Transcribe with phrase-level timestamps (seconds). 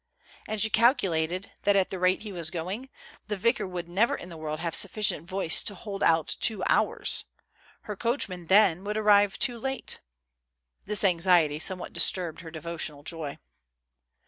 [0.47, 2.89] And she calcu lated that, at the rate he was going,
[3.27, 7.25] the vicar would never in the world have sufficient voice to hold out two hours;
[7.81, 9.99] her coachman, then, would arrive too late.
[10.87, 13.37] This anxiety somewhat disturbed her devotional joy.